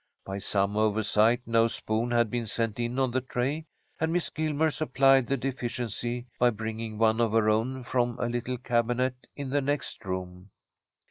By 0.25 0.39
some 0.39 0.77
oversight, 0.77 1.41
no 1.45 1.67
spoon 1.67 2.09
had 2.09 2.31
been 2.31 2.47
sent 2.47 2.79
in 2.79 2.97
on 2.97 3.11
the 3.11 3.21
tray, 3.21 3.67
and 3.99 4.11
Miss 4.11 4.31
Gilmer 4.31 4.71
supplied 4.71 5.27
the 5.27 5.37
deficiency 5.37 6.25
by 6.39 6.49
bringing 6.49 6.97
one 6.97 7.21
of 7.21 7.33
her 7.33 7.51
own 7.51 7.83
from 7.83 8.17
a 8.17 8.27
little 8.27 8.57
cabinet 8.57 9.27
in 9.35 9.51
the 9.51 9.61
next 9.61 10.03
room. 10.03 10.49